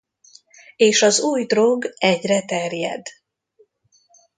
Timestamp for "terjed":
2.45-3.01